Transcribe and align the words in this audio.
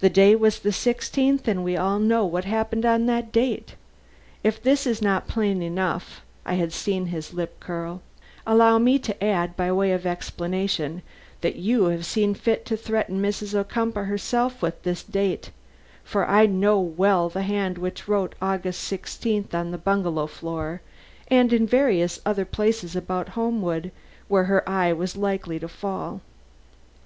"That 0.00 0.12
day 0.12 0.36
was 0.36 0.58
the 0.58 0.70
sixteenth, 0.70 1.48
and 1.48 1.64
we 1.64 1.78
all 1.78 1.98
know 1.98 2.26
what 2.26 2.44
happened 2.44 2.84
on 2.84 3.06
that 3.06 3.32
date. 3.32 3.74
If 4.42 4.62
this 4.62 4.86
is 4.86 5.00
not 5.00 5.26
plain 5.28 5.62
enough" 5.62 6.20
I 6.44 6.56
had 6.56 6.74
seen 6.74 7.06
his 7.06 7.32
lip 7.32 7.58
curl 7.58 8.02
"allow 8.46 8.76
me 8.76 8.98
to 8.98 9.24
add, 9.24 9.56
by 9.56 9.72
way 9.72 9.92
of 9.92 10.04
explanation, 10.04 11.00
that 11.40 11.56
you 11.56 11.84
have 11.86 12.04
seen 12.04 12.34
fit 12.34 12.66
to 12.66 12.76
threaten 12.76 13.22
Mrs. 13.22 13.54
Ocumpaugh 13.54 14.04
herself 14.08 14.60
with 14.60 14.82
this 14.82 15.02
date, 15.02 15.50
for 16.04 16.28
I 16.28 16.44
know 16.44 16.78
well 16.78 17.30
the 17.30 17.44
hand 17.44 17.78
which 17.78 18.06
wrote 18.06 18.34
August 18.42 18.82
16 18.82 19.48
on 19.54 19.70
the 19.70 19.78
bungalow 19.78 20.26
floor 20.26 20.82
and 21.28 21.50
in 21.50 21.66
various 21.66 22.20
other 22.26 22.44
places 22.44 22.94
about 22.94 23.30
Homewood 23.30 23.90
where 24.28 24.44
her 24.44 24.68
eye 24.68 24.92
was 24.92 25.16
likely 25.16 25.58
to 25.60 25.68
fall." 25.68 26.20